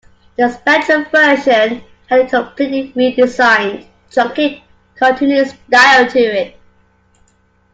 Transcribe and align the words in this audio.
The 0.35 0.49
Spectrum 0.49 1.05
version 1.11 1.83
had 2.09 2.21
a 2.21 2.27
completely 2.27 2.91
redesigned, 3.15 3.85
chunky, 4.09 4.63
cartoony 4.99 5.45
style 5.45 6.07
to 6.09 6.17
it. 6.19 6.57